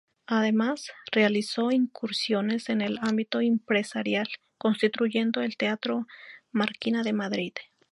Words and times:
Además, 0.25 0.89
realizó 1.11 1.69
incursiones 1.69 2.69
en 2.69 2.81
el 2.81 2.97
ámbito 3.03 3.39
empresarial, 3.39 4.27
construyendo 4.57 5.43
el 5.43 5.57
Teatro 5.57 6.07
Marquina 6.51 7.03
de 7.03 7.13
Madrid. 7.13 7.53